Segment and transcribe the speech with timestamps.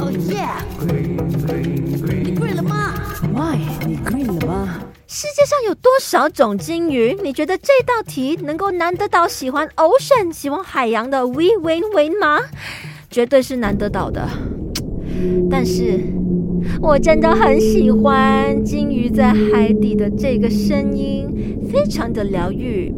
[0.00, 0.46] 哦耶！
[2.24, 2.94] 你 green 了吗
[3.86, 4.80] 你 green 了吗？
[5.06, 7.16] 世界上有多少种金鱼？
[7.22, 12.40] 你觉得这道题能够难得到喜欢 ocean、喜欢海洋的 We Win Win 吗？
[13.10, 14.28] 绝对是难得到的。
[15.50, 16.00] 但是，
[16.80, 21.26] 我真的很喜欢金鱼在海底的这个声音，
[21.72, 22.94] 非常的疗愈。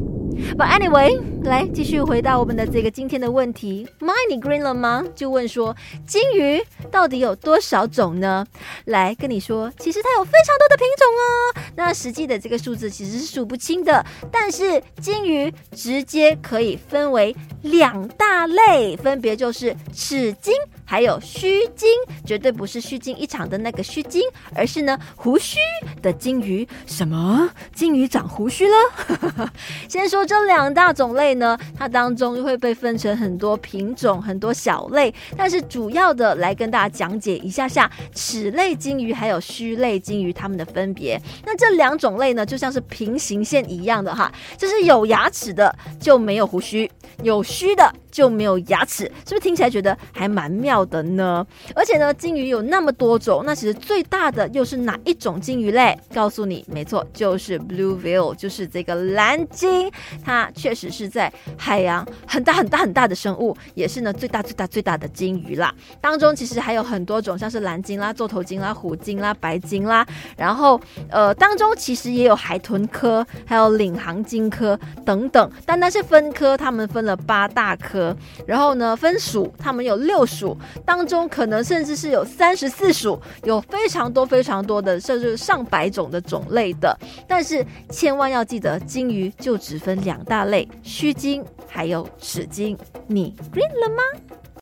[0.57, 5.05] But anyway，来继续回到我们的这个今天的问题，My 你 green 了吗？
[5.15, 5.77] 就问说
[6.07, 8.47] 金鱼到底有多少种呢？
[8.87, 11.73] 来跟你说，其实它有非常多的品种哦。
[11.77, 20.55] 那实际的这个数字其实是数不清的，但是金鱼直接可以分为两大类，分别就是齿金。
[20.91, 21.89] 还有须鲸，
[22.27, 24.21] 绝对不是虚惊一场的那个须鲸，
[24.57, 25.57] 而是呢胡须
[26.03, 26.67] 的鲸鱼。
[26.85, 27.49] 什么？
[27.73, 29.53] 鲸鱼长胡须了？
[29.89, 41.17] 先说这两大种类呢，它当中又会被分成很多品种、很多小类，但是主要的来跟大家讲解一下下齿类鲸鱼还有须类鲸鱼它们的分别。
[41.47, 46.91] 那这两种类呢，就像是平行线一样的哈，就是有牙齿的就没有胡须，
[47.23, 50.81] 有须的就没有牙齿，是不是听起来觉得还蛮妙？
[50.91, 55.97] 的呢，而且呢，金鱼有那么多种，那其实最大的又是哪一种金鱼类？
[56.15, 59.91] 告诉你，没错，就是 bluegill，就是这个蓝鲸。
[60.25, 65.73] 它确实是在海洋很大很大很大的生物，也是呢最大最大最大的金鱼啦。
[66.01, 75.51] 当中其实还有很多种，像是蓝鲸啦、座头鲸啦、虎鲸啦、白鲸啦，然后呃当中其实也有海豚科，还有领航鲸科等等。
[75.67, 78.17] 但那些分科，他们分了八大科，
[78.47, 80.57] 然后呢分属，他们有六属。
[80.85, 86.97] 当中可能甚至是有三十四属，有非常多非常多的，甚至上百种的种类的。
[87.27, 92.77] 但是千万要记得，金鱼就只分两大类：须鲸还有齿鲸。
[93.07, 94.03] 你 green 了吗？